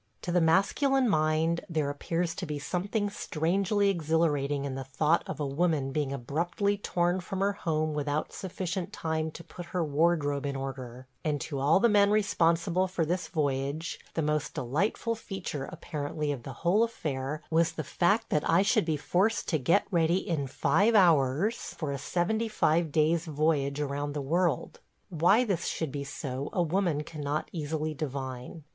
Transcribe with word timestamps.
To 0.23 0.31
the 0.31 0.41
masculine 0.41 1.07
mind 1.07 1.63
there 1.69 1.91
appears 1.91 2.33
to 2.33 2.47
be 2.47 2.57
something 2.57 3.07
strangely 3.11 3.91
exhilarating 3.91 4.65
in 4.65 4.73
the 4.73 4.83
thought 4.83 5.21
of 5.27 5.39
a 5.39 5.45
woman 5.45 5.91
being 5.91 6.11
abruptly 6.11 6.75
torn 6.75 7.19
from 7.19 7.39
her 7.41 7.53
home 7.53 7.93
without 7.93 8.33
sufficient 8.33 8.91
time 8.91 9.29
to 9.29 9.43
put 9.43 9.67
her 9.77 9.85
wardrobe 9.85 10.47
in 10.47 10.55
order, 10.55 11.05
and 11.23 11.39
to 11.41 11.59
all 11.59 11.79
the 11.79 11.87
men 11.87 12.09
responsible 12.09 12.87
for 12.87 13.05
this 13.05 13.27
voyage 13.27 13.99
the 14.15 14.23
most 14.23 14.55
delightful 14.55 15.13
feature 15.13 15.65
apparently 15.71 16.31
of 16.31 16.41
the 16.41 16.53
whole 16.65 16.81
affair 16.83 17.43
was 17.51 17.73
the 17.73 17.83
fact 17.83 18.29
that 18.29 18.49
I 18.49 18.63
should 18.63 18.85
be 18.85 18.97
forced 18.97 19.47
to 19.49 19.59
get 19.59 19.85
ready 19.91 20.27
in 20.27 20.47
five 20.47 20.95
hours 20.95 21.75
for 21.77 21.91
a 21.91 21.99
seventy 21.99 22.47
five 22.47 22.91
days' 22.91 23.25
voyage 23.27 23.79
around 23.79 24.13
the 24.13 24.19
world.– 24.21 24.79
Why 25.09 25.43
this 25.43 25.67
should 25.67 25.91
be 25.91 26.03
so 26.05 26.49
a 26.53 26.63
woman 26.63 27.03
cannot 27.03 27.49
easily 27.51 27.93
divine. 27.93 28.63